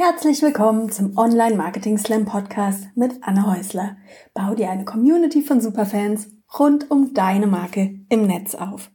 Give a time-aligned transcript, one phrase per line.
[0.00, 3.96] Herzlich willkommen zum Online Marketing Slam Podcast mit Anne Häusler.
[4.32, 8.92] Bau dir eine Community von Superfans rund um deine Marke im Netz auf.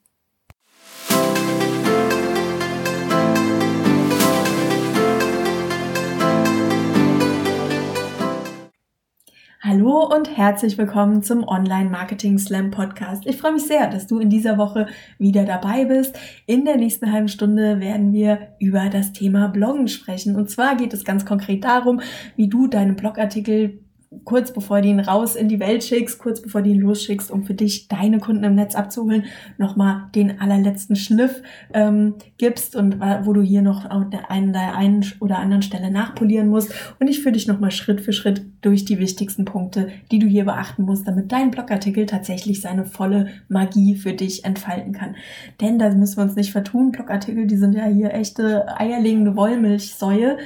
[9.73, 13.25] Hallo und herzlich willkommen zum Online Marketing Slam Podcast.
[13.25, 14.85] Ich freue mich sehr, dass du in dieser Woche
[15.17, 16.15] wieder dabei bist.
[16.45, 20.35] In der nächsten halben Stunde werden wir über das Thema Bloggen sprechen.
[20.35, 22.01] Und zwar geht es ganz konkret darum,
[22.35, 23.79] wie du deine Blogartikel
[24.25, 27.43] kurz bevor du ihn raus in die Welt schickst, kurz bevor du ihn losschickst, um
[27.43, 29.25] für dich deine Kunden im Netz abzuholen,
[29.57, 31.41] nochmal den allerletzten Schliff
[31.73, 35.89] ähm, gibst und wo du hier noch an der einen, der einen oder anderen Stelle
[35.89, 36.71] nachpolieren musst.
[36.99, 40.45] Und ich führe dich nochmal Schritt für Schritt durch die wichtigsten Punkte, die du hier
[40.45, 45.15] beachten musst, damit dein Blogartikel tatsächlich seine volle Magie für dich entfalten kann.
[45.61, 46.91] Denn da müssen wir uns nicht vertun.
[46.91, 50.37] Blogartikel, die sind ja hier echte eierlegende Wollmilchsäue.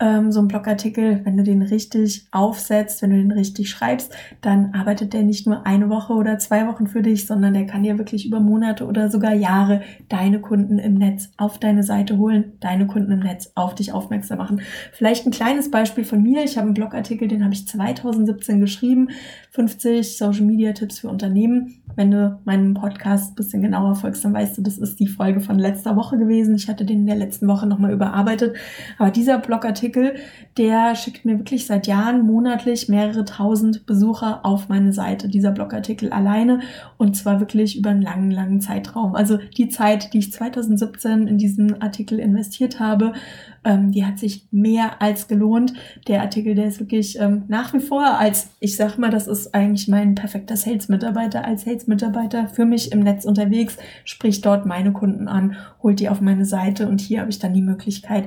[0.00, 4.74] Ähm, so ein Blogartikel, wenn du den richtig aufsetzt, wenn du den richtig schreibst, dann
[4.74, 7.98] arbeitet der nicht nur eine Woche oder zwei Wochen für dich, sondern der kann dir
[7.98, 12.86] wirklich über Monate oder sogar Jahre deine Kunden im Netz auf deine Seite holen, deine
[12.86, 14.60] Kunden im Netz auf dich aufmerksam machen.
[14.92, 16.42] Vielleicht ein kleines Beispiel von mir.
[16.42, 19.08] Ich habe einen Blogartikel, den habe ich 2017 geschrieben.
[19.52, 21.82] 50 Social Media Tipps für Unternehmen.
[21.96, 25.40] Wenn du meinem Podcast ein bisschen genauer folgst, dann weißt du, das ist die Folge
[25.40, 26.54] von letzter Woche gewesen.
[26.54, 28.54] Ich hatte den in der letzten Woche nochmal überarbeitet.
[28.96, 30.14] Aber dieser Blogartikel,
[30.56, 35.28] der schickt mir wirklich seit Jahren monatlich mehrere tausend Besucher auf meine Seite.
[35.28, 36.60] Dieser Blogartikel alleine
[36.96, 39.16] und zwar wirklich über einen langen, langen Zeitraum.
[39.16, 43.14] Also die Zeit, die ich 2017 in diesen Artikel investiert habe,
[43.64, 45.74] ähm, die hat sich mehr als gelohnt.
[46.08, 49.54] Der Artikel, der ist wirklich ähm, nach wie vor als, ich sag mal, das ist
[49.54, 55.28] eigentlich mein perfekter Sales-Mitarbeiter, als Sales-Mitarbeiter für mich im Netz unterwegs, spricht dort meine Kunden
[55.28, 58.24] an, holt die auf meine Seite und hier habe ich dann die Möglichkeit,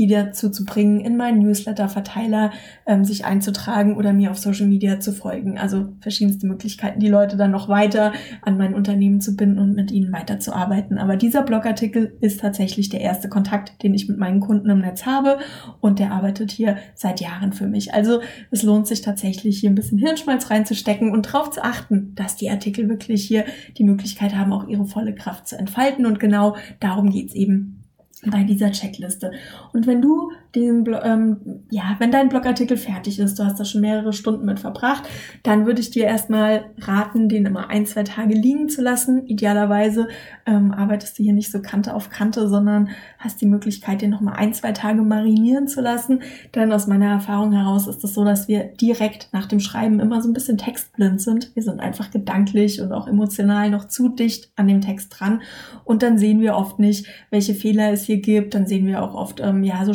[0.00, 2.52] die dazu zu bringen, in meinen Newsletter-Verteiler
[2.86, 5.58] ähm, sich einzutragen oder mir auf Social Media zu folgen.
[5.58, 9.90] Also verschiedenste Möglichkeiten, die Leute dann noch weiter an mein Unternehmen zu binden und mit
[9.90, 10.96] ihnen weiterzuarbeiten.
[10.96, 15.04] Aber dieser Blogartikel ist tatsächlich der erste Kontakt, den ich mit meinen Kunden im Netz
[15.04, 15.36] habe
[15.80, 17.92] und der arbeitet hier seit Jahren für mich.
[17.92, 22.36] Also es lohnt sich tatsächlich hier ein bisschen Hirnschmalz reinzustecken und darauf zu achten, dass
[22.36, 23.44] die Artikel wirklich hier
[23.76, 26.06] die Möglichkeit haben, auch ihre volle Kraft zu entfalten.
[26.06, 27.79] Und genau darum geht's eben
[28.26, 29.32] bei dieser Checkliste.
[29.72, 31.36] Und wenn du diesen, ähm,
[31.70, 35.04] ja, wenn dein Blogartikel fertig ist, du hast da schon mehrere Stunden mit verbracht,
[35.42, 39.26] dann würde ich dir erstmal raten, den immer ein, zwei Tage liegen zu lassen.
[39.26, 40.08] Idealerweise
[40.46, 44.34] ähm, arbeitest du hier nicht so Kante auf Kante, sondern hast die Möglichkeit, den nochmal
[44.36, 46.22] ein, zwei Tage marinieren zu lassen.
[46.54, 50.20] Denn aus meiner Erfahrung heraus ist es so, dass wir direkt nach dem Schreiben immer
[50.20, 51.54] so ein bisschen textblind sind.
[51.54, 55.42] Wir sind einfach gedanklich und auch emotional noch zu dicht an dem Text dran.
[55.84, 58.54] Und dann sehen wir oft nicht, welche Fehler es hier gibt.
[58.54, 59.94] Dann sehen wir auch oft, ähm, ja, so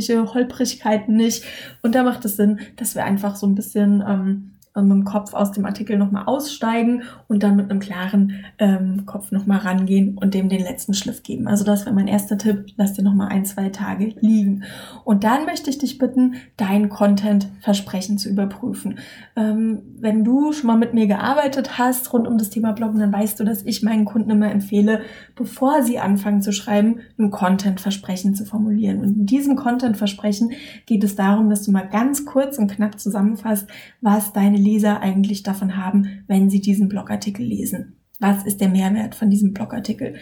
[0.00, 1.44] sprachliche Holprigkeiten nicht.
[1.82, 4.52] Und da macht es Sinn, dass wir einfach so ein bisschen ähm,
[4.82, 9.32] mit dem Kopf aus dem Artikel nochmal aussteigen und dann mit einem klaren ähm, Kopf
[9.32, 11.48] nochmal rangehen und dem den letzten Schliff geben.
[11.48, 12.66] Also das wäre mein erster Tipp.
[12.76, 14.64] Lass dir nochmal ein, zwei Tage liegen.
[15.04, 18.98] Und dann möchte ich dich bitten, dein Content-Versprechen zu überprüfen.
[19.36, 23.12] Ähm, wenn du schon mal mit mir gearbeitet hast rund um das Thema Bloggen, dann
[23.12, 25.00] weißt du, dass ich meinen Kunden immer empfehle,
[25.34, 29.00] bevor sie anfangen zu schreiben, ein Content-Versprechen zu formulieren.
[29.00, 30.52] Und in diesem Content-Versprechen
[30.86, 33.68] geht es darum, dass du mal ganz kurz und knapp zusammenfasst,
[34.00, 37.96] was deine Leser eigentlich davon haben, wenn sie diesen Blogartikel lesen.
[38.18, 40.14] Was ist der Mehrwert von diesem Blogartikel?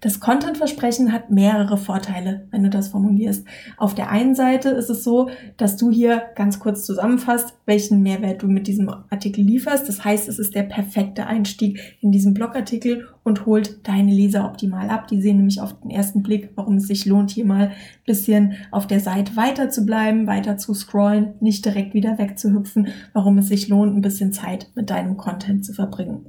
[0.00, 3.46] Das Content-Versprechen hat mehrere Vorteile, wenn du das formulierst.
[3.76, 8.42] Auf der einen Seite ist es so, dass du hier ganz kurz zusammenfasst, welchen Mehrwert
[8.42, 9.86] du mit diesem Artikel lieferst.
[9.86, 14.90] Das heißt, es ist der perfekte Einstieg in diesen Blogartikel und holt deine Leser optimal
[14.90, 15.08] ab.
[15.08, 17.72] Die sehen nämlich auf den ersten Blick, warum es sich lohnt, hier mal ein
[18.04, 23.38] bisschen auf der Seite weiter zu bleiben, weiter zu scrollen, nicht direkt wieder wegzuhüpfen, warum
[23.38, 26.26] es sich lohnt, ein bisschen Zeit mit deinem Content zu verbringen.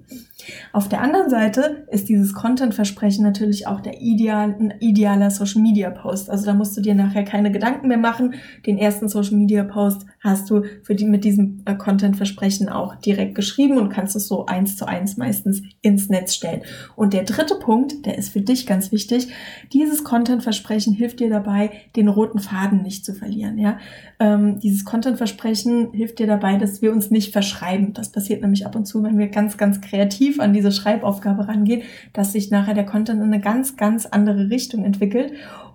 [0.72, 6.30] Auf der anderen Seite ist dieses Content-Versprechen natürlich auch der ideal, ein idealer Social-Media-Post.
[6.30, 8.36] Also da musst du dir nachher keine Gedanken mehr machen.
[8.66, 13.90] Den ersten Social-Media-Post hast du für die, mit diesem äh, Content-Versprechen auch direkt geschrieben und
[13.90, 16.62] kannst es so eins zu eins meistens ins Netz stellen.
[16.96, 19.28] Und der dritte Punkt, der ist für dich ganz wichtig.
[19.74, 23.58] Dieses Content-Versprechen hilft dir dabei, den roten Faden nicht zu verlieren.
[23.58, 23.80] Ja?
[24.20, 27.94] Ähm, dieses Content-Versprechen hilft dir dabei, dass wir uns nicht verschreiben.
[27.94, 31.82] Das passiert nämlich ab und zu, wenn wir ganz, ganz kreativ an diese Schreibaufgabe rangehen,
[32.14, 35.34] dass sich nachher der Content in eine ganz, ganz andere Richtung entwickelt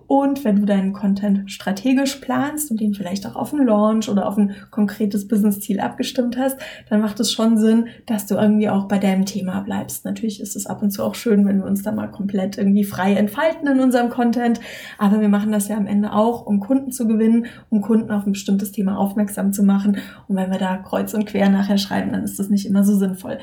[0.09, 4.27] Und wenn du deinen Content strategisch planst und den vielleicht auch auf einen Launch oder
[4.27, 6.57] auf ein konkretes Business-Ziel abgestimmt hast,
[6.89, 10.05] dann macht es schon Sinn, dass du irgendwie auch bei deinem Thema bleibst.
[10.05, 12.85] Natürlich ist es ab und zu auch schön, wenn wir uns da mal komplett irgendwie
[12.85, 14.59] frei entfalten in unserem Content.
[14.97, 18.25] Aber wir machen das ja am Ende auch, um Kunden zu gewinnen, um Kunden auf
[18.25, 19.97] ein bestimmtes Thema aufmerksam zu machen.
[20.27, 22.97] Und wenn wir da kreuz und quer nachher schreiben, dann ist das nicht immer so
[22.97, 23.37] sinnvoll.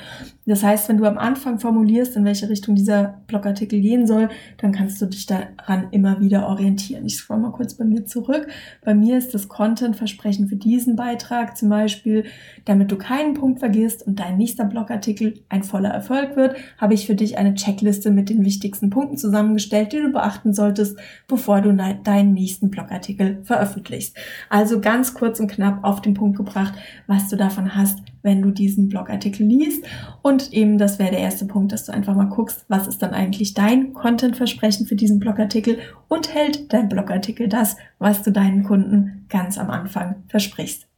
[0.46, 4.72] Das heißt, wenn du am Anfang formulierst, in welche Richtung dieser Blogartikel gehen soll, dann
[4.72, 7.04] kannst du dich daran immer wieder orientieren.
[7.04, 8.48] Ich scroll mal kurz bei mir zurück.
[8.84, 12.24] Bei mir ist das Content-Versprechen für diesen Beitrag zum Beispiel,
[12.64, 17.06] damit du keinen Punkt vergisst und dein nächster Blogartikel ein voller Erfolg wird, habe ich
[17.06, 20.98] für dich eine Checkliste mit den wichtigsten Punkten zusammengestellt, die du beachten solltest,
[21.28, 24.16] bevor du deinen nächsten Blogartikel veröffentlichst.
[24.48, 26.74] Also ganz kurz und knapp auf den Punkt gebracht,
[27.06, 29.86] was du davon hast, wenn du diesen Blogartikel liest.
[30.20, 33.14] Und eben, das wäre der erste Punkt, dass du einfach mal guckst, was ist dann
[33.14, 35.78] eigentlich dein Content-Versprechen für diesen Blogartikel
[36.08, 40.88] und hält dein Blogartikel das, was du deinen Kunden ganz am Anfang versprichst.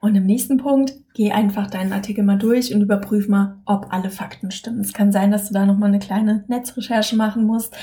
[0.00, 4.10] Und im nächsten Punkt, geh einfach deinen Artikel mal durch und überprüf mal, ob alle
[4.10, 4.80] Fakten stimmen.
[4.80, 7.76] Es kann sein, dass du da nochmal eine kleine Netzrecherche machen musst,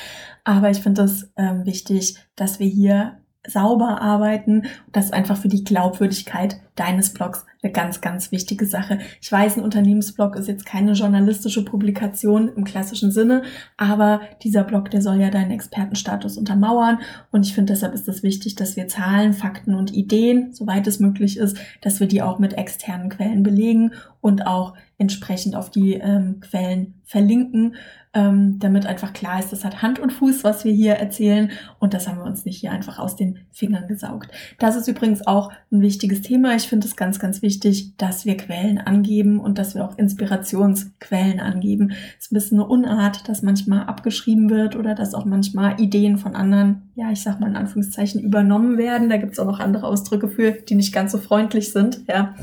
[0.44, 3.18] aber ich finde es ähm, wichtig, dass wir hier
[3.48, 4.64] sauber arbeiten.
[4.92, 9.00] Das ist einfach für die Glaubwürdigkeit deines Blogs eine ganz, ganz wichtige Sache.
[9.22, 13.42] Ich weiß, ein Unternehmensblog ist jetzt keine journalistische Publikation im klassischen Sinne,
[13.76, 17.00] aber dieser Blog, der soll ja deinen Expertenstatus untermauern.
[17.32, 21.00] Und ich finde, deshalb ist es wichtig, dass wir Zahlen, Fakten und Ideen, soweit es
[21.00, 23.92] möglich ist, dass wir die auch mit externen Quellen belegen
[24.22, 27.76] und auch entsprechend auf die ähm, Quellen verlinken,
[28.16, 31.94] ähm, damit einfach klar ist, das hat Hand und Fuß, was wir hier erzählen und
[31.94, 34.32] das haben wir uns nicht hier einfach aus den Fingern gesaugt.
[34.58, 36.56] Das ist übrigens auch ein wichtiges Thema.
[36.56, 41.42] Ich finde es ganz, ganz wichtig, dass wir Quellen angeben und dass wir auch Inspirationsquellen
[41.42, 41.92] angeben.
[42.18, 46.18] Es ist ein bisschen eine Unart, dass manchmal abgeschrieben wird oder dass auch manchmal Ideen
[46.18, 49.10] von anderen, ja, ich sag mal in Anführungszeichen, übernommen werden.
[49.10, 52.34] Da gibt es auch noch andere Ausdrücke für, die nicht ganz so freundlich sind, ja.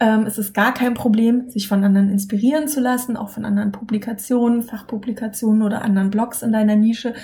[0.00, 3.72] Ähm, es ist gar kein Problem, sich von anderen inspirieren zu lassen, auch von anderen
[3.72, 7.14] Publikationen, Fachpublikationen oder anderen Blogs in deiner Nische.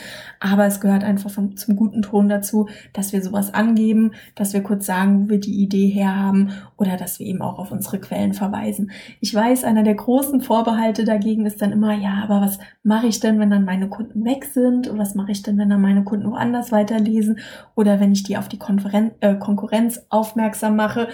[0.40, 4.62] Aber es gehört einfach vom, zum guten Ton dazu, dass wir sowas angeben, dass wir
[4.64, 8.34] kurz sagen, wo wir die Idee herhaben oder dass wir eben auch auf unsere Quellen
[8.34, 8.90] verweisen.
[9.20, 13.20] Ich weiß, einer der großen Vorbehalte dagegen ist dann immer, ja, aber was mache ich
[13.20, 14.88] denn, wenn dann meine Kunden weg sind?
[14.88, 17.38] Und was mache ich denn, wenn dann meine Kunden woanders weiterlesen?
[17.76, 21.06] Oder wenn ich die auf die Konferenz, äh, Konkurrenz aufmerksam mache?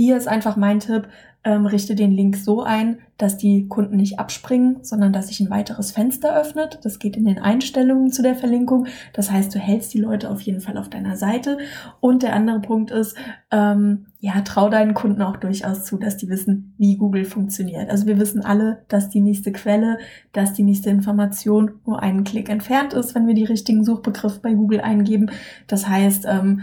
[0.00, 1.08] Hier ist einfach mein Tipp,
[1.44, 5.50] ähm, richte den Link so ein, dass die Kunden nicht abspringen, sondern dass sich ein
[5.50, 6.78] weiteres Fenster öffnet.
[6.84, 8.86] Das geht in den Einstellungen zu der Verlinkung.
[9.12, 11.58] Das heißt, du hältst die Leute auf jeden Fall auf deiner Seite.
[12.00, 13.14] Und der andere Punkt ist,
[13.50, 17.90] ähm, ja, trau deinen Kunden auch durchaus zu, dass die wissen, wie Google funktioniert.
[17.90, 19.98] Also wir wissen alle, dass die nächste Quelle,
[20.32, 24.54] dass die nächste Information nur einen Klick entfernt ist, wenn wir die richtigen Suchbegriffe bei
[24.54, 25.30] Google eingeben.
[25.66, 26.62] Das heißt, ähm,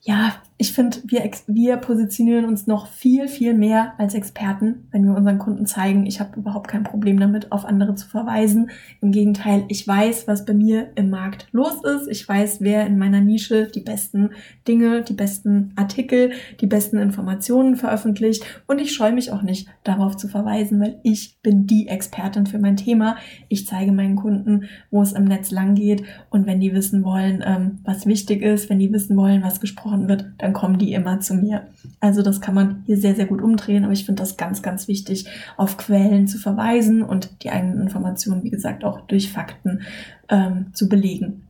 [0.00, 5.14] ja, ich finde, wir, wir positionieren uns noch viel, viel mehr als Experten, wenn wir
[5.14, 8.70] unseren Kunden zeigen, ich habe überhaupt kein Problem damit, auf andere zu verweisen.
[9.02, 12.08] Im Gegenteil, ich weiß, was bei mir im Markt los ist.
[12.08, 14.30] Ich weiß, wer in meiner Nische die besten
[14.66, 16.30] Dinge, die besten Artikel,
[16.60, 18.42] die besten Informationen veröffentlicht.
[18.66, 22.58] Und ich scheue mich auch nicht, darauf zu verweisen, weil ich bin die Expertin für
[22.58, 23.16] mein Thema.
[23.48, 26.02] Ich zeige meinen Kunden, wo es im Netz lang geht.
[26.30, 30.08] Und wenn die wissen wollen, ähm, was wichtig ist, wenn die wissen wollen, was gesprochen
[30.08, 31.66] wird, dann kommen die immer zu mir.
[31.98, 34.86] Also das kann man hier sehr, sehr gut umdrehen, aber ich finde das ganz, ganz
[34.86, 35.26] wichtig,
[35.56, 39.80] auf Quellen zu verweisen und die eigenen Informationen, wie gesagt, auch durch Fakten
[40.28, 41.48] ähm, zu belegen.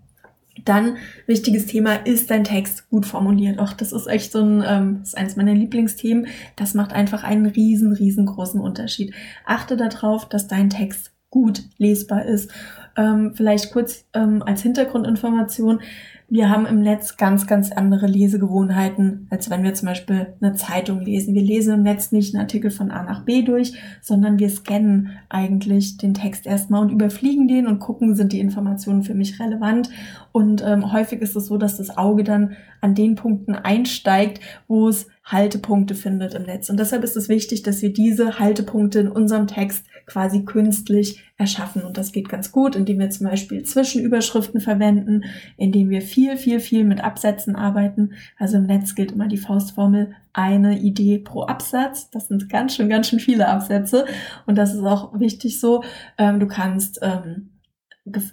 [0.64, 0.96] Dann
[1.26, 3.58] wichtiges Thema ist dein Text gut formuliert.
[3.58, 6.28] Auch das ist echt so ein, ähm, ist eines meiner Lieblingsthemen.
[6.56, 9.12] Das macht einfach einen riesen, riesengroßen Unterschied.
[9.44, 12.50] Achte darauf, dass dein Text gut lesbar ist.
[12.96, 15.82] Ähm, vielleicht kurz ähm, als Hintergrundinformation
[16.28, 21.00] wir haben im Netz ganz, ganz andere Lesegewohnheiten, als wenn wir zum Beispiel eine Zeitung
[21.00, 21.34] lesen.
[21.34, 25.10] Wir lesen im Netz nicht einen Artikel von A nach B durch, sondern wir scannen
[25.28, 29.90] eigentlich den Text erstmal und überfliegen den und gucken, sind die Informationen für mich relevant.
[30.32, 34.88] Und ähm, häufig ist es so, dass das Auge dann an den Punkten einsteigt, wo
[34.88, 36.70] es Haltepunkte findet im Netz.
[36.70, 41.82] Und deshalb ist es wichtig, dass wir diese Haltepunkte in unserem Text quasi künstlich erschaffen.
[41.82, 45.24] Und das geht ganz gut, indem wir zum Beispiel Zwischenüberschriften verwenden,
[45.56, 48.12] indem wir viel, viel, viel mit Absätzen arbeiten.
[48.38, 52.08] Also im Netz gilt immer die Faustformel eine Idee pro Absatz.
[52.10, 54.06] Das sind ganz schön, ganz schön viele Absätze.
[54.46, 55.82] Und das ist auch wichtig so.
[56.18, 57.50] Ähm, du kannst ähm,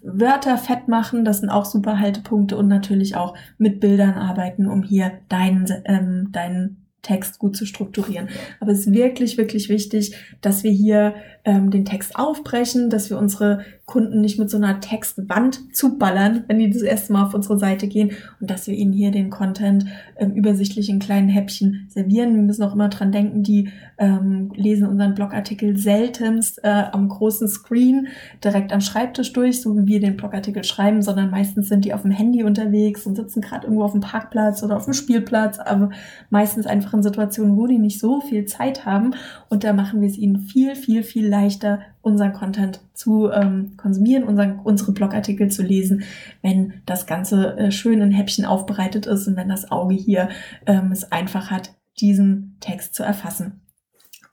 [0.03, 4.83] Wörter fett machen, das sind auch super Haltepunkte und natürlich auch mit Bildern arbeiten, um
[4.83, 8.29] hier deinen, ähm, deinen Text gut zu strukturieren.
[8.59, 13.17] Aber es ist wirklich, wirklich wichtig, dass wir hier ähm, den Text aufbrechen, dass wir
[13.17, 17.59] unsere Kunden nicht mit so einer Textwand zuballern, wenn die das erste Mal auf unsere
[17.59, 19.85] Seite gehen und dass wir ihnen hier den Content
[20.15, 22.33] ähm, übersichtlich in kleinen Häppchen servieren.
[22.33, 27.49] Wir müssen auch immer dran denken, die ähm, lesen unseren Blogartikel seltenst äh, am großen
[27.49, 28.07] Screen
[28.41, 32.03] direkt am Schreibtisch durch, so wie wir den Blogartikel schreiben, sondern meistens sind die auf
[32.03, 35.89] dem Handy unterwegs und sitzen gerade irgendwo auf dem Parkplatz oder auf dem Spielplatz, aber
[36.29, 39.11] meistens einfach in Situationen, wo die nicht so viel Zeit haben
[39.49, 44.23] und da machen wir es ihnen viel, viel, viel leichter, unseren Content zu ähm, konsumieren,
[44.23, 46.03] unseren, unsere Blogartikel zu lesen,
[46.43, 50.29] wenn das Ganze äh, schön in Häppchen aufbereitet ist und wenn das Auge hier
[50.67, 53.61] ähm, es einfach hat, diesen Text zu erfassen.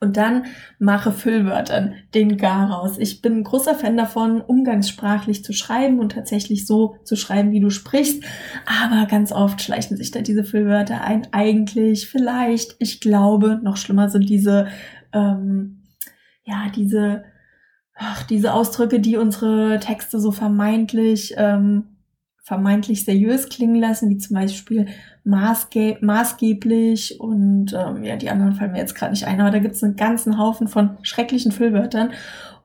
[0.03, 0.45] Und dann
[0.79, 2.97] mache Füllwörtern den Garaus.
[2.97, 7.59] Ich bin ein großer Fan davon, umgangssprachlich zu schreiben und tatsächlich so zu schreiben, wie
[7.59, 8.23] du sprichst.
[8.65, 11.27] Aber ganz oft schleichen sich da diese Füllwörter ein.
[11.31, 14.69] Eigentlich, vielleicht, ich glaube, noch schlimmer sind diese,
[15.13, 15.80] ähm,
[16.51, 17.23] ja, diese
[17.95, 21.83] ach, diese Ausdrücke, die unsere Texte so vermeintlich, ähm,
[22.43, 24.87] vermeintlich seriös klingen lassen, wie zum Beispiel
[25.23, 29.59] maßge maßgeblich und ähm, ja, die anderen fallen mir jetzt gerade nicht ein, aber da
[29.59, 32.11] gibt es einen ganzen Haufen von schrecklichen Füllwörtern.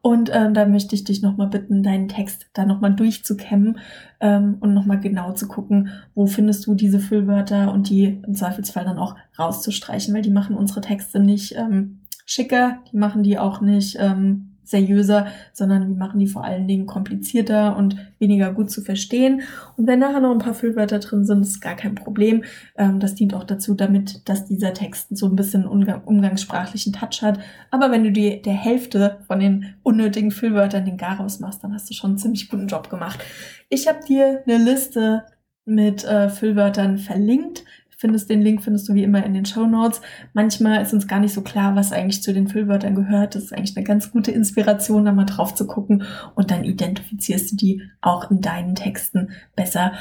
[0.03, 3.81] Und ähm, da möchte ich dich nochmal bitten, deinen Text da nochmal durchzukämmen
[4.21, 8.85] ähm, und nochmal genau zu gucken, wo findest du diese Füllwörter und die im Zweifelsfall
[8.85, 13.61] dann auch rauszustreichen, weil die machen unsere Texte nicht ähm, schicker, die machen die auch
[13.61, 18.83] nicht ähm, seriöser, sondern wir machen die vor allen Dingen komplizierter und weniger gut zu
[18.83, 19.43] verstehen.
[19.77, 22.43] Und wenn nachher noch ein paar Füllwörter drin sind, ist gar kein Problem.
[22.77, 27.23] Ähm, das dient auch dazu, damit, dass dieser Text so ein bisschen umgang umgangssprachlichen Touch
[27.23, 27.39] hat.
[27.71, 31.89] Aber wenn du die der Hälfte von den unnötigen Füllwörtern den Garaus machst, dann hast
[31.89, 33.21] du schon einen ziemlich guten Job gemacht.
[33.69, 35.25] Ich habe dir eine Liste
[35.65, 37.65] mit äh, Füllwörtern verlinkt
[37.97, 40.01] findest den Link, findest du wie immer in den Show Notes.
[40.35, 43.35] Manchmal ist uns gar nicht so klar, was eigentlich zu den Füllwörtern gehört.
[43.35, 47.53] Das ist eigentlich eine ganz gute Inspiration, da mal drauf zu gucken und dann identifizierst
[47.53, 49.93] du die auch in deinen Texten besser.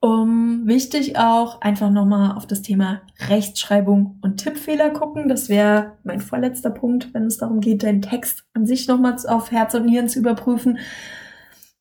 [0.00, 5.28] Um, wichtig auch einfach nochmal auf das Thema Rechtschreibung und Tippfehler gucken.
[5.28, 9.50] Das wäre mein vorletzter Punkt, wenn es darum geht, deinen Text an sich nochmal auf
[9.50, 10.78] Herz und Nieren zu überprüfen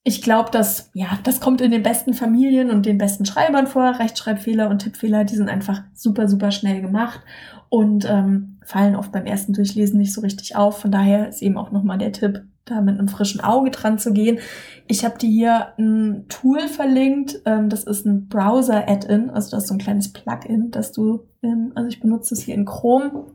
[0.07, 3.99] ich glaube, dass, ja, das kommt in den besten Familien und den besten Schreibern vor.
[3.99, 7.19] Rechtschreibfehler und Tippfehler, die sind einfach super, super schnell gemacht
[7.67, 10.79] und ähm, fallen oft beim ersten Durchlesen nicht so richtig auf.
[10.79, 14.13] Von daher ist eben auch nochmal der Tipp, da mit einem frischen Auge dran zu
[14.13, 14.39] gehen.
[14.87, 17.41] Ich habe dir hier ein Tool verlinkt.
[17.43, 21.73] Ähm, das ist ein Browser-Add-in, also das ist so ein kleines Plugin, das du, ähm,
[21.75, 23.25] also ich benutze es hier in Chrome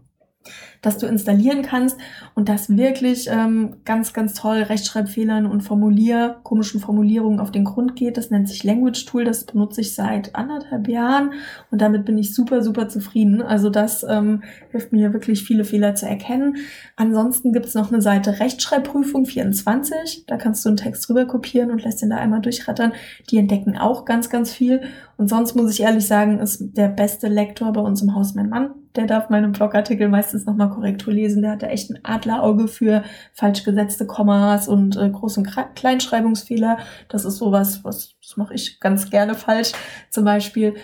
[0.82, 1.96] das du installieren kannst
[2.34, 7.94] und das wirklich ähm, ganz, ganz toll Rechtschreibfehlern und Formulier, komischen Formulierungen auf den Grund
[7.94, 8.16] geht.
[8.16, 11.32] Das nennt sich Language Tool, das benutze ich seit anderthalb Jahren
[11.70, 13.40] und damit bin ich super, super zufrieden.
[13.40, 16.56] Also das ähm, hilft mir wirklich viele Fehler zu erkennen.
[16.96, 21.70] Ansonsten gibt es noch eine Seite Rechtschreibprüfung 24, da kannst du einen Text rüber kopieren
[21.70, 22.92] und lässt den da einmal durchrattern.
[23.30, 24.82] Die entdecken auch ganz, ganz viel.
[25.16, 28.48] Und sonst muss ich ehrlich sagen, ist der beste Lektor bei uns im Haus mein
[28.48, 31.42] Mann der darf meine Blogartikel meistens nochmal Korrektur lesen.
[31.42, 33.02] Der hat da echt ein Adlerauge für
[33.32, 36.78] falsch gesetzte Kommas und äh, Groß- und Kleinschreibungsfehler.
[37.08, 39.72] Das ist sowas, was das mache ich ganz gerne falsch.
[40.10, 40.74] Zum Beispiel,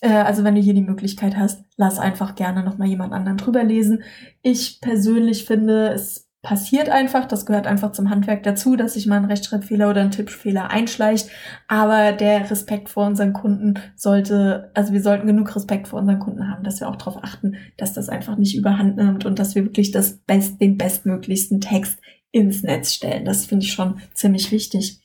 [0.00, 3.64] äh, also wenn du hier die Möglichkeit hast, lass einfach gerne nochmal jemand anderen drüber
[3.64, 4.02] lesen.
[4.42, 7.24] Ich persönlich finde, es passiert einfach.
[7.24, 11.28] Das gehört einfach zum Handwerk dazu, dass sich mal ein Rechtschreibfehler oder ein Tippfehler einschleicht.
[11.66, 16.48] Aber der Respekt vor unseren Kunden sollte, also wir sollten genug Respekt vor unseren Kunden
[16.48, 19.64] haben, dass wir auch darauf achten, dass das einfach nicht überhand nimmt und dass wir
[19.64, 21.98] wirklich das best, den bestmöglichsten Text
[22.30, 23.24] ins Netz stellen.
[23.24, 25.00] Das finde ich schon ziemlich wichtig.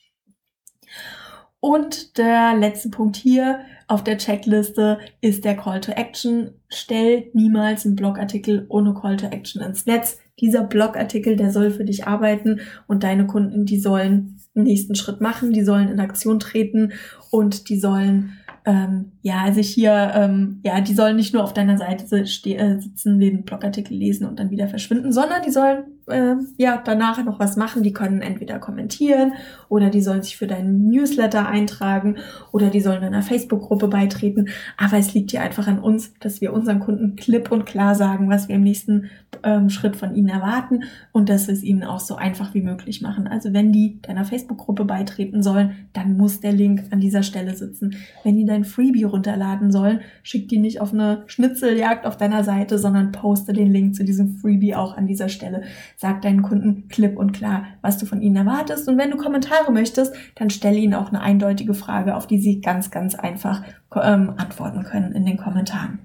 [1.62, 6.51] Und der letzte Punkt hier auf der Checkliste ist der Call to Action.
[6.69, 11.86] Stell niemals einen Blogartikel ohne Call to Action ins Netz dieser Blogartikel, der soll für
[11.86, 16.39] dich arbeiten und deine Kunden, die sollen den nächsten Schritt machen, die sollen in Aktion
[16.39, 16.93] treten
[17.31, 18.34] und die sollen
[18.65, 23.19] ähm, ja sich hier, ähm, ja, die sollen nicht nur auf deiner Seite äh, sitzen,
[23.19, 27.56] den Blogartikel lesen und dann wieder verschwinden, sondern die sollen äh, ja danach noch was
[27.56, 27.84] machen.
[27.84, 29.34] Die können entweder kommentieren
[29.70, 32.18] oder die sollen sich für deinen Newsletter eintragen
[32.51, 34.50] oder die sollen einer Facebook-Gruppe beitreten.
[34.78, 38.30] Aber es liegt hier einfach an uns, dass wir unseren Kunden klipp und klar sagen,
[38.30, 39.10] was wir im nächsten
[39.44, 43.01] ähm, Schritt von ihnen erwarten und dass wir es ihnen auch so einfach wie möglich
[43.01, 43.28] machen.
[43.28, 47.96] Also wenn die deiner Facebook-Gruppe beitreten sollen, dann muss der Link an dieser Stelle sitzen.
[48.24, 52.78] Wenn die dein Freebie runterladen sollen, schick die nicht auf eine Schnitzeljagd auf deiner Seite,
[52.80, 55.63] sondern poste den Link zu diesem Freebie auch an dieser Stelle.
[56.01, 58.88] Sag deinen Kunden klipp und klar, was du von ihnen erwartest.
[58.88, 62.62] Und wenn du Kommentare möchtest, dann stelle ihnen auch eine eindeutige Frage, auf die sie
[62.62, 63.63] ganz, ganz einfach
[63.94, 66.00] ähm, antworten können in den Kommentaren.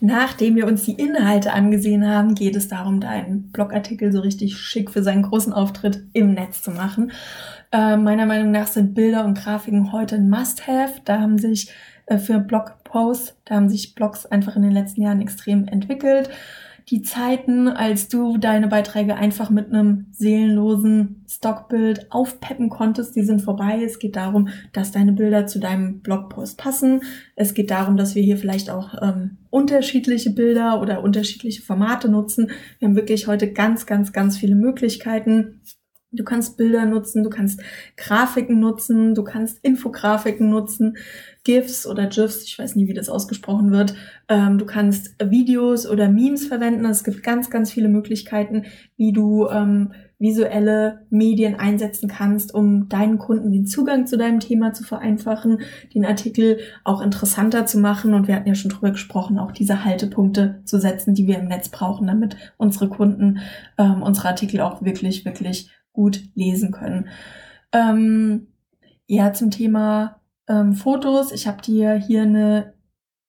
[0.00, 4.90] Nachdem wir uns die Inhalte angesehen haben, geht es darum, deinen Blogartikel so richtig schick
[4.90, 7.10] für seinen großen Auftritt im Netz zu machen.
[7.72, 11.00] Äh, meiner Meinung nach sind Bilder und Grafiken heute ein Must-Have.
[11.06, 11.72] Da haben sich
[12.04, 16.28] äh, für Blogposts, da haben sich Blogs einfach in den letzten Jahren extrem entwickelt
[16.88, 23.40] die Zeiten, als du deine Beiträge einfach mit einem seelenlosen Stockbild aufpeppen konntest, die sind
[23.42, 23.82] vorbei.
[23.84, 27.02] Es geht darum, dass deine Bilder zu deinem Blogpost passen.
[27.34, 32.50] Es geht darum, dass wir hier vielleicht auch ähm, unterschiedliche Bilder oder unterschiedliche Formate nutzen.
[32.78, 35.60] Wir haben wirklich heute ganz, ganz, ganz viele Möglichkeiten.
[36.16, 37.60] Du kannst Bilder nutzen, du kannst
[37.96, 40.96] Grafiken nutzen, du kannst Infografiken nutzen,
[41.44, 43.94] GIFs oder GIFs, ich weiß nie, wie das ausgesprochen wird.
[44.28, 46.84] Ähm, du kannst Videos oder Memes verwenden.
[46.86, 48.64] Es gibt ganz, ganz viele Möglichkeiten,
[48.96, 54.72] wie du ähm, visuelle Medien einsetzen kannst, um deinen Kunden den Zugang zu deinem Thema
[54.72, 55.60] zu vereinfachen,
[55.94, 58.14] den Artikel auch interessanter zu machen.
[58.14, 61.48] Und wir hatten ja schon drüber gesprochen, auch diese Haltepunkte zu setzen, die wir im
[61.48, 63.38] Netz brauchen, damit unsere Kunden
[63.78, 67.08] ähm, unsere Artikel auch wirklich, wirklich gut lesen können.
[67.72, 68.48] Ähm,
[69.06, 71.32] ja, zum Thema ähm, Fotos.
[71.32, 72.74] Ich habe dir hier eine,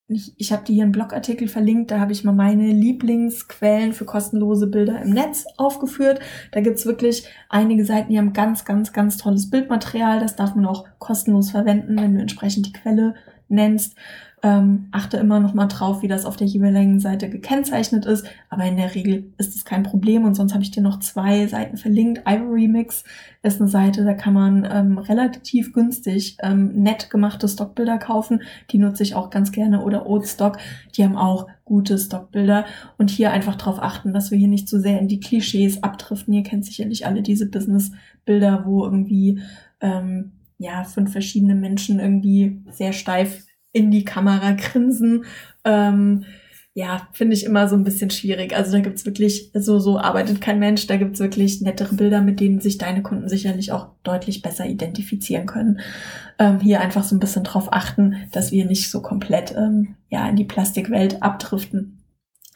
[0.07, 1.91] ich, ich habe dir hier einen Blogartikel verlinkt.
[1.91, 6.19] Da habe ich mal meine Lieblingsquellen für kostenlose Bilder im Netz aufgeführt.
[6.51, 10.19] Da gibt's wirklich einige Seiten, die haben ganz, ganz, ganz tolles Bildmaterial.
[10.19, 13.15] Das darf man auch kostenlos verwenden, wenn du entsprechend die Quelle
[13.47, 13.95] nennst.
[14.43, 18.27] Ähm, achte immer noch mal drauf, wie das auf der jeweiligen Seite gekennzeichnet ist.
[18.49, 20.25] Aber in der Regel ist es kein Problem.
[20.25, 22.21] Und sonst habe ich dir noch zwei Seiten verlinkt.
[22.27, 23.03] Ivory Mix
[23.41, 28.43] ist eine Seite, da kann man ähm, relativ günstig ähm, nett gemachte Stockbilder kaufen.
[28.69, 29.83] Die nutze ich auch ganz gerne.
[29.83, 30.59] Oder Oatstock,
[30.95, 32.65] die haben auch gute Stockbilder.
[32.99, 35.81] Und hier einfach darauf achten, dass wir hier nicht zu so sehr in die Klischees
[35.81, 36.35] abdriften.
[36.35, 39.41] Ihr kennt sicherlich alle diese Business-Bilder, wo irgendwie
[39.81, 43.46] ähm, ja, fünf verschiedene Menschen irgendwie sehr steif
[43.77, 45.25] in die Kamera grinsen.
[45.63, 46.25] Ähm,
[46.73, 48.55] ja, finde ich immer so ein bisschen schwierig.
[48.55, 52.39] Also da gibt's wirklich, so, so arbeitet kein Mensch, da gibt's wirklich nettere Bilder, mit
[52.39, 55.79] denen sich deine Kunden sicherlich auch deutlich besser identifizieren können.
[56.37, 60.29] Ähm, hier einfach so ein bisschen drauf achten, dass wir nicht so komplett ähm, ja,
[60.29, 62.03] in die Plastikwelt abdriften.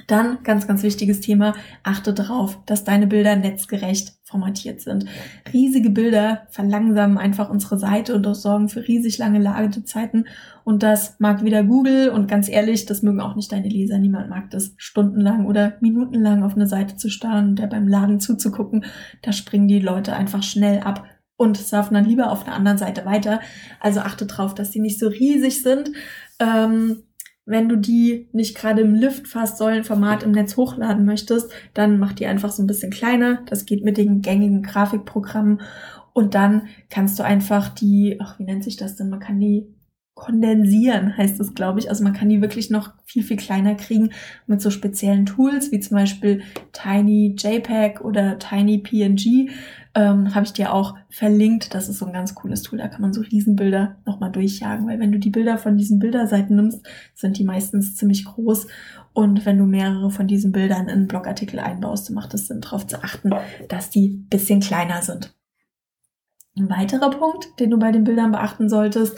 [0.06, 5.06] Dann, ganz, ganz wichtiges Thema, achte darauf, dass deine Bilder netzgerecht formatiert sind.
[5.54, 10.28] Riesige Bilder verlangsamen einfach unsere Seite und sorgen für riesig lange Ladezeiten.
[10.64, 14.00] Und das mag wieder Google und ganz ehrlich, das mögen auch nicht deine Leser.
[14.00, 18.20] Niemand mag das stundenlang oder minutenlang auf eine Seite zu starren und der beim Laden
[18.20, 18.86] zuzugucken.
[19.22, 23.06] Da springen die Leute einfach schnell ab und surfen dann lieber auf der anderen Seite
[23.06, 23.42] weiter.
[23.80, 25.92] Also achte darauf, dass die nicht so riesig sind.
[26.40, 27.04] Ähm,
[27.52, 32.14] wenn du die nicht gerade im Lift fast Säulenformat im Netz hochladen möchtest, dann mach
[32.14, 33.44] die einfach so ein bisschen kleiner.
[33.48, 35.62] Das geht mit den gängigen Grafikprogrammen.
[36.14, 39.10] Und dann kannst du einfach die, ach, wie nennt sich das denn?
[39.10, 39.68] Man kann die
[40.14, 41.90] kondensieren, heißt es, glaube ich.
[41.90, 44.12] Also man kann die wirklich noch viel, viel kleiner kriegen
[44.46, 46.42] mit so speziellen Tools, wie zum Beispiel
[46.74, 49.50] Tiny JPEG oder Tiny PNG
[49.94, 51.74] ähm, habe ich dir auch verlinkt.
[51.74, 52.80] Das ist so ein ganz cooles Tool.
[52.80, 56.56] Da kann man so Riesenbilder nochmal durchjagen, weil wenn du die Bilder von diesen Bilderseiten
[56.56, 58.68] nimmst, sind die meistens ziemlich groß.
[59.14, 62.62] Und wenn du mehrere von diesen Bildern in einen Blogartikel einbaust, dann macht es Sinn,
[62.62, 63.32] darauf zu achten,
[63.68, 65.36] dass die bisschen kleiner sind.
[66.58, 69.18] Ein weiterer Punkt, den du bei den Bildern beachten solltest,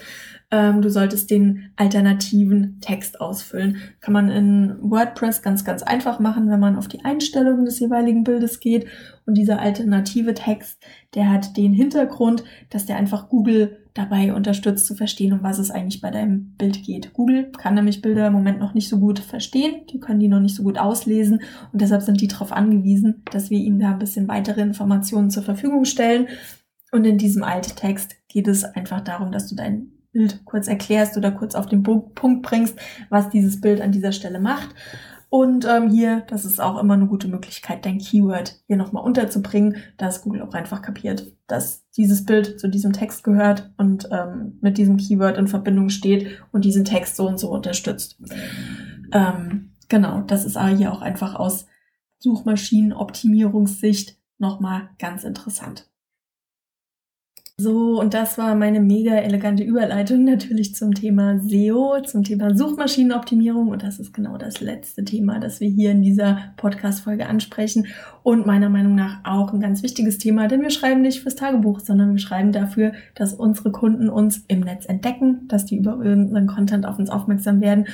[0.53, 3.77] ähm, du solltest den alternativen Text ausfüllen.
[4.01, 8.23] Kann man in WordPress ganz, ganz einfach machen, wenn man auf die Einstellungen des jeweiligen
[8.23, 8.85] Bildes geht.
[9.25, 10.79] Und dieser alternative Text,
[11.15, 15.71] der hat den Hintergrund, dass der einfach Google dabei unterstützt zu verstehen, um was es
[15.71, 17.13] eigentlich bei deinem Bild geht.
[17.13, 20.39] Google kann nämlich Bilder im Moment noch nicht so gut verstehen, die können die noch
[20.39, 23.99] nicht so gut auslesen und deshalb sind die darauf angewiesen, dass wir ihnen da ein
[23.99, 26.27] bisschen weitere Informationen zur Verfügung stellen.
[26.91, 31.31] Und in diesem Alttext geht es einfach darum, dass du dein Bild kurz erklärst oder
[31.31, 34.73] kurz auf den Punkt bringst, was dieses Bild an dieser Stelle macht.
[35.33, 39.77] Und ähm, hier, das ist auch immer eine gute Möglichkeit, dein Keyword hier nochmal unterzubringen,
[39.97, 44.77] dass Google auch einfach kapiert, dass dieses Bild zu diesem Text gehört und ähm, mit
[44.77, 48.21] diesem Keyword in Verbindung steht und diesen Text so und so unterstützt.
[49.11, 51.65] Ähm, genau, das ist hier auch einfach aus
[52.19, 55.89] Suchmaschinenoptimierungssicht nochmal ganz interessant.
[57.55, 63.67] So, und das war meine mega elegante Überleitung natürlich zum Thema SEO, zum Thema Suchmaschinenoptimierung.
[63.67, 67.85] Und das ist genau das letzte Thema, das wir hier in dieser Podcast-Folge ansprechen.
[68.23, 71.79] Und meiner Meinung nach auch ein ganz wichtiges Thema, denn wir schreiben nicht fürs Tagebuch,
[71.79, 76.47] sondern wir schreiben dafür, dass unsere Kunden uns im Netz entdecken, dass die über unseren
[76.47, 77.85] Content auf uns aufmerksam werden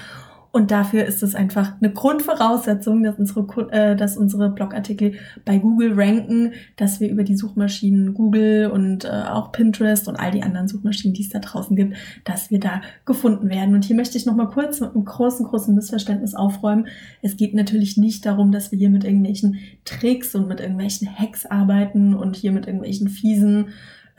[0.52, 5.14] Und dafür ist es einfach eine Grundvoraussetzung, dass unsere, äh, dass unsere Blogartikel
[5.46, 10.32] bei Google ranken, dass wir über die Suchmaschinen Google und äh, auch Pinterest und all
[10.32, 13.76] die anderen Suchmaschinen, die es da draußen gibt, dass wir da gefunden werden.
[13.76, 16.88] Und hier möchte ich nochmal kurz mit einem großen, großen Missverständnis aufräumen.
[17.22, 21.46] Es geht natürlich nicht darum, dass wir hier mit irgendwelchen Tricks und mit irgendwelchen Hacks
[21.46, 23.68] arbeiten und hier mit irgendwelchen fiesen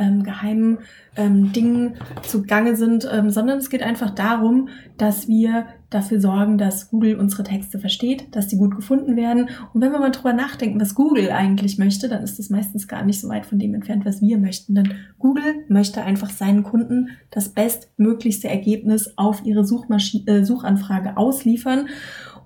[0.00, 0.78] ähm, geheimen
[1.16, 6.88] ähm, Dingen zugange sind, ähm, sondern es geht einfach darum, dass wir dafür sorgen, dass
[6.90, 9.48] Google unsere Texte versteht, dass die gut gefunden werden.
[9.74, 13.04] Und wenn wir mal drüber nachdenken, was Google eigentlich möchte, dann ist das meistens gar
[13.04, 14.76] nicht so weit von dem entfernt, was wir möchten.
[14.76, 21.88] Denn Google möchte einfach seinen Kunden das bestmöglichste Ergebnis auf ihre Suchmaschine, äh, Suchanfrage ausliefern.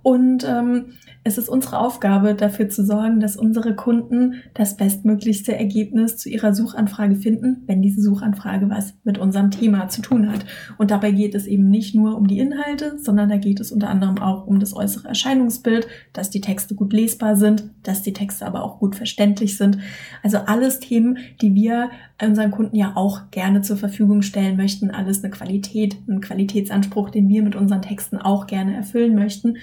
[0.05, 0.93] Und ähm,
[1.27, 6.55] es ist unsere Aufgabe, dafür zu sorgen, dass unsere Kunden das bestmöglichste Ergebnis zu ihrer
[6.55, 10.45] Suchanfrage finden, wenn diese Suchanfrage was mit unserem Thema zu tun hat.
[10.77, 13.89] Und dabei geht es eben nicht nur um die Inhalte, sondern da geht es unter
[13.89, 18.45] anderem auch um das äußere Erscheinungsbild, dass die Texte gut lesbar sind, dass die Texte
[18.45, 19.79] aber auch gut verständlich sind.
[20.23, 21.89] Also alles Themen, die wir
[22.23, 24.91] unseren Kunden ja auch gerne zur Verfügung stellen möchten.
[24.91, 29.57] Alles eine Qualität, ein Qualitätsanspruch, den wir mit unseren Texten auch gerne erfüllen möchten.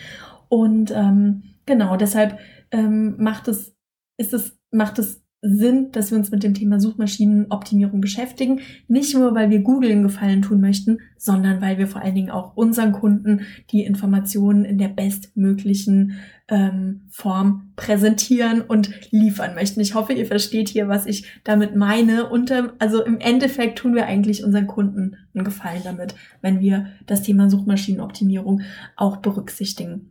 [0.51, 2.37] Und ähm, genau, deshalb
[2.71, 3.73] ähm, macht es,
[4.17, 8.59] ist es, macht es Sinn, dass wir uns mit dem Thema Suchmaschinenoptimierung beschäftigen.
[8.89, 12.31] Nicht nur, weil wir Google einen Gefallen tun möchten, sondern weil wir vor allen Dingen
[12.31, 16.17] auch unseren Kunden die Informationen in der bestmöglichen
[16.49, 19.79] ähm, Form präsentieren und liefern möchten.
[19.79, 22.29] Ich hoffe, ihr versteht hier, was ich damit meine.
[22.29, 26.87] Und ähm, also im Endeffekt tun wir eigentlich unseren Kunden einen Gefallen damit, wenn wir
[27.07, 28.63] das Thema Suchmaschinenoptimierung
[28.97, 30.10] auch berücksichtigen.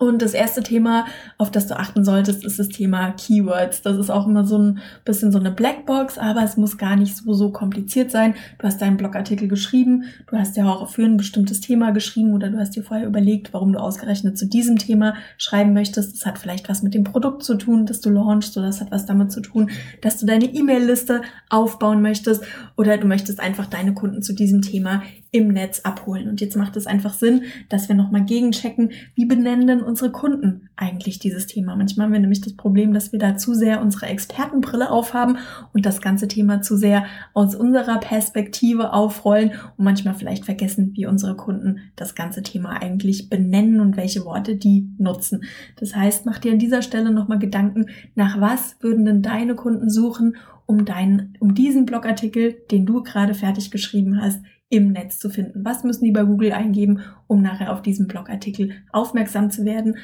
[0.00, 1.06] Und das erste Thema,
[1.38, 3.82] auf das du achten solltest, ist das Thema Keywords.
[3.82, 7.16] Das ist auch immer so ein bisschen so eine Blackbox, aber es muss gar nicht
[7.16, 8.34] so, so kompliziert sein.
[8.58, 12.48] Du hast deinen Blogartikel geschrieben, du hast ja auch für ein bestimmtes Thema geschrieben oder
[12.48, 16.14] du hast dir vorher überlegt, warum du ausgerechnet zu diesem Thema schreiben möchtest.
[16.14, 18.92] Das hat vielleicht was mit dem Produkt zu tun, das du launchst oder das hat
[18.92, 19.68] was damit zu tun,
[20.00, 22.44] dass du deine E-Mail-Liste aufbauen möchtest
[22.76, 26.28] oder du möchtest einfach deine Kunden zu diesem Thema im Netz abholen.
[26.28, 30.68] Und jetzt macht es einfach Sinn, dass wir nochmal gegenchecken, wie benennen denn unsere Kunden
[30.76, 31.76] eigentlich dieses Thema.
[31.76, 35.38] Manchmal haben wir nämlich das Problem, dass wir da zu sehr unsere Expertenbrille aufhaben
[35.72, 41.06] und das ganze Thema zu sehr aus unserer Perspektive aufrollen und manchmal vielleicht vergessen, wie
[41.06, 45.44] unsere Kunden das ganze Thema eigentlich benennen und welche Worte die nutzen.
[45.76, 49.90] Das heißt, mach dir an dieser Stelle nochmal Gedanken, nach was würden denn deine Kunden
[49.90, 50.36] suchen,
[50.66, 55.64] um deinen, um diesen Blogartikel, den du gerade fertig geschrieben hast, im Netz zu finden.
[55.64, 59.96] Was müssen die bei Google eingeben, um nachher auf diesen Blogartikel aufmerksam zu werden?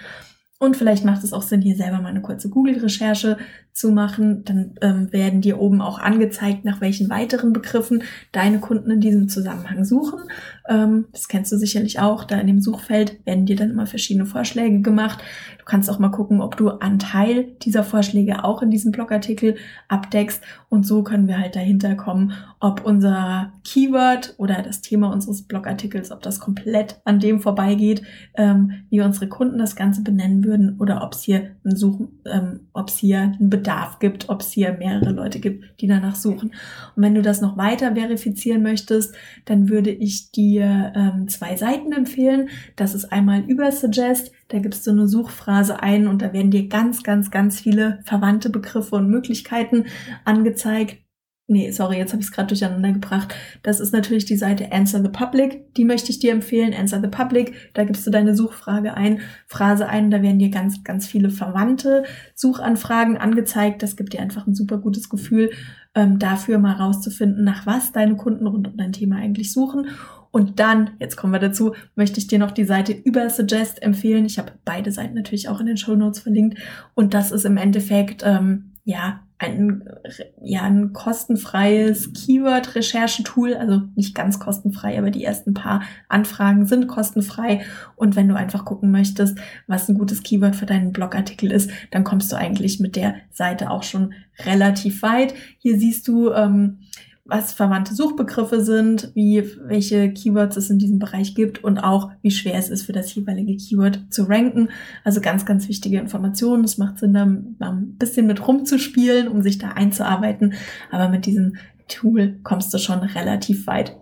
[0.58, 3.38] Und vielleicht macht es auch Sinn, hier selber mal eine kurze Google-Recherche
[3.74, 4.44] zu machen.
[4.44, 9.28] Dann ähm, werden dir oben auch angezeigt, nach welchen weiteren Begriffen deine Kunden in diesem
[9.28, 10.20] Zusammenhang suchen.
[10.68, 12.22] Ähm, das kennst du sicherlich auch.
[12.22, 15.18] Da in dem Suchfeld werden dir dann immer verschiedene Vorschläge gemacht.
[15.58, 19.56] Du kannst auch mal gucken, ob du einen Teil dieser Vorschläge auch in diesem Blogartikel
[19.88, 20.42] abdeckst.
[20.68, 26.12] Und so können wir halt dahinter kommen, ob unser Keyword oder das Thema unseres Blogartikels,
[26.12, 28.02] ob das komplett an dem vorbeigeht,
[28.34, 32.60] ähm, wie unsere Kunden das Ganze benennen würden oder ob es hier ein Suchen, ähm,
[32.72, 36.50] ob es hier einen Bedarf gibt, ob es hier mehrere Leute gibt, die danach suchen.
[36.94, 39.14] Und wenn du das noch weiter verifizieren möchtest,
[39.46, 42.50] dann würde ich dir ähm, zwei Seiten empfehlen.
[42.76, 44.32] Das ist einmal über Suggest.
[44.48, 48.50] Da gibst du eine Suchphrase ein und da werden dir ganz, ganz, ganz viele verwandte
[48.50, 49.86] Begriffe und Möglichkeiten
[50.26, 51.03] angezeigt.
[51.46, 53.34] Nee, sorry, jetzt habe ich es gerade durcheinander gebracht.
[53.62, 55.74] Das ist natürlich die Seite Answer the Public.
[55.74, 56.72] Die möchte ich dir empfehlen.
[56.72, 57.52] Answer the Public.
[57.74, 60.10] Da gibst du deine Suchfrage ein, Phrase ein.
[60.10, 62.04] Da werden dir ganz, ganz viele verwandte
[62.34, 63.82] Suchanfragen angezeigt.
[63.82, 65.50] Das gibt dir einfach ein super gutes Gefühl,
[65.94, 69.88] ähm, dafür mal rauszufinden, nach was deine Kunden rund um dein Thema eigentlich suchen.
[70.30, 74.24] Und dann, jetzt kommen wir dazu, möchte ich dir noch die Seite über Suggest empfehlen.
[74.24, 76.58] Ich habe beide Seiten natürlich auch in den Show Notes verlinkt.
[76.94, 79.88] Und das ist im Endeffekt, ähm, ja, ein,
[80.42, 87.64] ja, ein kostenfreies Keyword-Recherchetool, also nicht ganz kostenfrei, aber die ersten paar Anfragen sind kostenfrei.
[87.96, 92.04] Und wenn du einfach gucken möchtest, was ein gutes Keyword für deinen Blogartikel ist, dann
[92.04, 94.12] kommst du eigentlich mit der Seite auch schon
[94.44, 95.34] relativ weit.
[95.58, 96.80] Hier siehst du, ähm,
[97.26, 102.30] was verwandte Suchbegriffe sind, wie, welche Keywords es in diesem Bereich gibt und auch, wie
[102.30, 104.68] schwer es ist für das jeweilige Keyword zu ranken.
[105.04, 106.64] Also ganz, ganz wichtige Informationen.
[106.64, 110.52] Es macht Sinn, da ein bisschen mit rumzuspielen, um sich da einzuarbeiten.
[110.90, 111.56] Aber mit diesem
[111.88, 113.96] Tool kommst du schon relativ weit.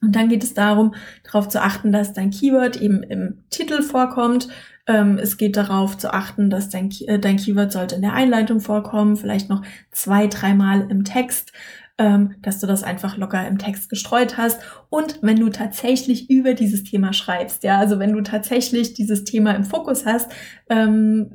[0.00, 0.94] Und dann geht es darum,
[1.24, 4.48] darauf zu achten, dass dein Keyword eben im Titel vorkommt.
[4.86, 8.60] Ähm, es geht darauf zu achten, dass dein, äh, dein Keyword sollte in der Einleitung
[8.60, 11.52] vorkommen, vielleicht noch zwei, dreimal im Text
[11.98, 14.60] ähm, dass du das einfach locker im Text gestreut hast.
[14.88, 19.52] Und wenn du tatsächlich über dieses Thema schreibst, ja, also wenn du tatsächlich dieses Thema
[19.52, 20.30] im Fokus hast,
[20.70, 21.30] ähm,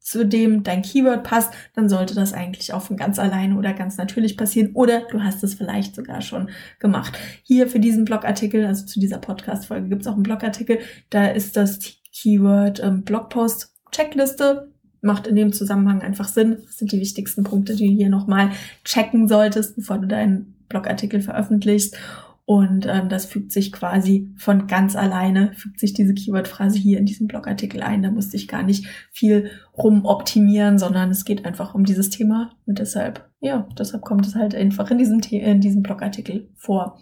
[0.00, 3.96] zu dem dein Keyword passt, dann sollte das eigentlich auch von ganz alleine oder ganz
[3.96, 7.16] natürlich passieren oder du hast es vielleicht sogar schon gemacht.
[7.44, 11.56] Hier für diesen Blogartikel, also zu dieser Podcast-Folge gibt es auch einen Blogartikel, da ist
[11.56, 11.78] das
[12.12, 14.71] Keyword ähm, Blogpost Checkliste.
[15.02, 16.58] Macht in dem Zusammenhang einfach Sinn.
[16.64, 18.52] Das sind die wichtigsten Punkte, die du hier nochmal
[18.84, 21.98] checken solltest, bevor du deinen Blogartikel veröffentlichst.
[22.44, 27.06] Und ähm, das fügt sich quasi von ganz alleine, fügt sich diese Keyword-Phrase hier in
[27.06, 28.02] diesem Blogartikel ein.
[28.02, 32.50] Da musste ich gar nicht viel rumoptimieren, sondern es geht einfach um dieses Thema.
[32.66, 36.98] Und deshalb, ja, deshalb kommt es halt einfach in diesem, in diesem Blogartikel vor.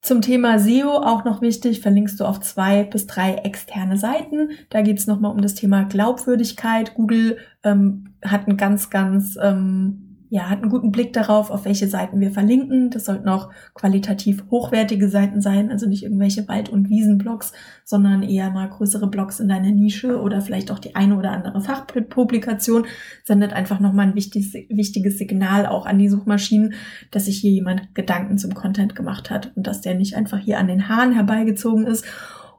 [0.00, 4.50] Zum Thema SEO auch noch wichtig, verlinkst du auf zwei bis drei externe Seiten.
[4.70, 6.94] Da geht es nochmal um das Thema Glaubwürdigkeit.
[6.94, 11.88] Google ähm, hat ein ganz, ganz ähm, ja, hat einen guten Blick darauf, auf welche
[11.88, 12.90] Seiten wir verlinken.
[12.90, 17.52] Das sollten auch qualitativ hochwertige Seiten sein, also nicht irgendwelche Wald- und Wiesenblogs,
[17.84, 21.60] sondern eher mal größere Blogs in deiner Nische oder vielleicht auch die eine oder andere
[21.62, 22.86] Fachpublikation.
[23.24, 26.74] Sendet einfach nochmal ein wichtiges, wichtiges Signal auch an die Suchmaschinen,
[27.10, 30.58] dass sich hier jemand Gedanken zum Content gemacht hat und dass der nicht einfach hier
[30.58, 32.04] an den Haaren herbeigezogen ist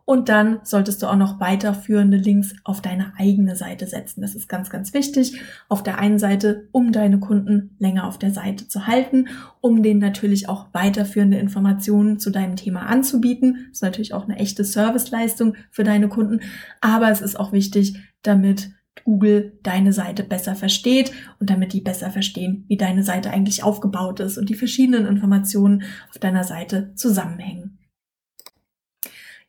[0.10, 4.22] und dann solltest du auch noch weiterführende Links auf deine eigene Seite setzen.
[4.22, 5.40] Das ist ganz, ganz wichtig.
[5.68, 9.28] Auf der einen Seite, um deine Kunden länger auf der Seite zu halten,
[9.62, 13.68] um denen natürlich auch weiterführende Informationen zu deinem Thema anzubieten.
[13.68, 16.40] Das ist natürlich auch eine echte Serviceleistung für deine Kunden.
[16.82, 18.72] Aber es ist auch wichtig, damit
[19.04, 24.22] Google deine Seite besser versteht und damit die besser verstehen, wie deine Seite eigentlich aufgebaut
[24.22, 27.79] ist und die verschiedenen Informationen auf deiner Seite zusammenhängen.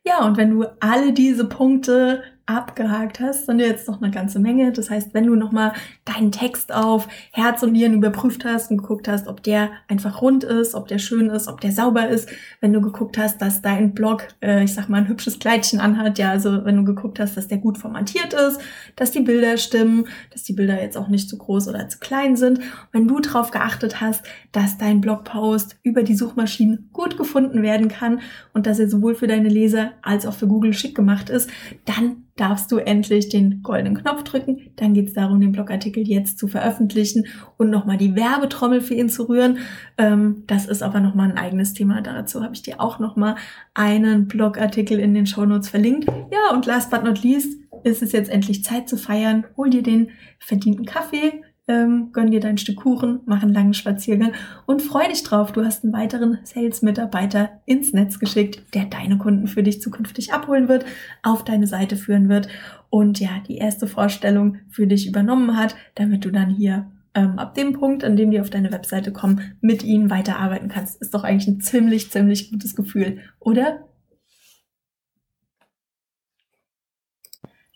[0.05, 2.23] Ja, und wenn du alle diese Punkte
[2.57, 4.71] abgehakt hast, sind jetzt noch eine ganze Menge.
[4.71, 5.73] Das heißt, wenn du nochmal
[6.05, 10.43] deinen Text auf Herz und Nieren überprüft hast und geguckt hast, ob der einfach rund
[10.43, 13.93] ist, ob der schön ist, ob der sauber ist, wenn du geguckt hast, dass dein
[13.93, 17.37] Blog, äh, ich sag mal, ein hübsches Kleidchen anhat, ja, also wenn du geguckt hast,
[17.37, 18.59] dass der gut formatiert ist,
[18.95, 22.35] dass die Bilder stimmen, dass die Bilder jetzt auch nicht zu groß oder zu klein
[22.35, 22.59] sind,
[22.91, 28.21] wenn du darauf geachtet hast, dass dein Blogpost über die Suchmaschinen gut gefunden werden kann
[28.53, 31.49] und dass er sowohl für deine Leser als auch für Google schick gemacht ist,
[31.85, 34.71] dann darfst du endlich den goldenen Knopf drücken.
[34.75, 37.27] Dann geht es darum, den Blogartikel jetzt zu veröffentlichen
[37.57, 39.59] und nochmal die Werbetrommel für ihn zu rühren.
[39.99, 42.01] Ähm, das ist aber nochmal ein eigenes Thema.
[42.01, 43.35] Dazu habe ich dir auch nochmal
[43.75, 46.07] einen Blogartikel in den Shownotes verlinkt.
[46.31, 49.45] Ja, und last but not least ist es jetzt endlich Zeit zu feiern.
[49.55, 54.33] Hol dir den verdienten Kaffee, ähm, gönn dir dein Stück Kuchen, mach einen langen Spaziergang
[54.65, 55.51] und freu dich drauf.
[55.51, 60.67] Du hast einen weiteren Sales-Mitarbeiter ins Netz geschickt, der deine Kunden für dich zukünftig abholen
[60.67, 60.85] wird,
[61.23, 62.47] auf deine Seite führen wird
[62.89, 67.55] und ja, die erste Vorstellung für dich übernommen hat, damit du dann hier ähm, ab
[67.55, 71.01] dem Punkt, an dem die auf deine Webseite kommen, mit ihnen weiterarbeiten kannst.
[71.01, 73.85] Ist doch eigentlich ein ziemlich, ziemlich gutes Gefühl, oder?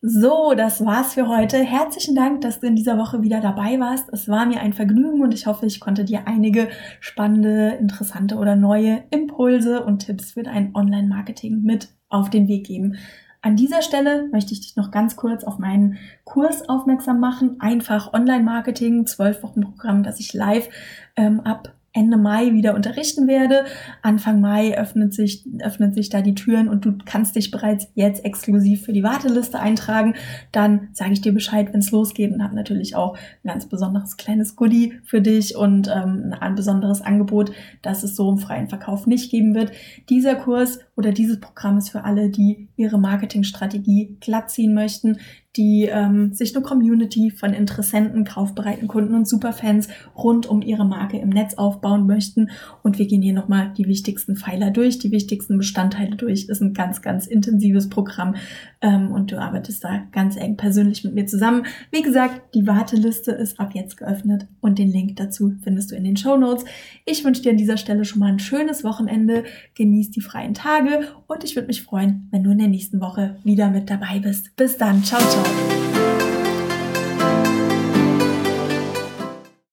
[0.08, 1.58] So, das war's für heute.
[1.58, 4.08] Herzlichen Dank, dass du in dieser Woche wieder dabei warst.
[4.12, 6.68] Es war mir ein Vergnügen und ich hoffe, ich konnte dir einige
[7.00, 12.98] spannende, interessante oder neue Impulse und Tipps für dein Online-Marketing mit auf den Weg geben.
[13.41, 17.60] An dieser Stelle möchte ich dich noch ganz kurz auf meinen Kurs aufmerksam machen.
[17.60, 20.70] Einfach Online-Marketing, 12 Wochen Programm, das ich live
[21.15, 23.64] ähm, ab Ende Mai wieder unterrichten werde.
[24.02, 28.26] Anfang Mai öffnet sich, öffnen sich da die Türen und du kannst dich bereits jetzt
[28.26, 30.14] exklusiv für die Warteliste eintragen.
[30.52, 34.18] Dann sage ich dir Bescheid, wenn es losgeht und habe natürlich auch ein ganz besonderes
[34.18, 39.08] kleines Goodie für dich und ähm, ein besonderes Angebot, das es so im freien Verkauf
[39.08, 39.72] nicht geben wird.
[40.10, 45.18] Dieser Kurs oder dieses Programm ist für alle, die ihre Marketingstrategie glatt ziehen möchten,
[45.58, 51.18] die ähm, sich eine Community von Interessenten, kaufbereiten Kunden und Superfans rund um ihre Marke
[51.18, 52.50] im Netz aufbauen möchten.
[52.84, 56.50] Und wir gehen hier nochmal die wichtigsten Pfeiler durch, die wichtigsten Bestandteile durch.
[56.50, 58.36] Ist ein ganz, ganz intensives Programm
[58.82, 61.66] ähm, und du arbeitest da ganz eng persönlich mit mir zusammen.
[61.90, 66.04] Wie gesagt, die Warteliste ist ab jetzt geöffnet und den Link dazu findest du in
[66.04, 66.66] den Show Notes.
[67.06, 69.46] Ich wünsche dir an dieser Stelle schon mal ein schönes Wochenende.
[69.76, 70.85] Genieß die freien Tage
[71.28, 74.56] und ich würde mich freuen, wenn du in der nächsten Woche wieder mit dabei bist.
[74.56, 75.04] Bis dann.
[75.04, 75.95] Ciao, ciao.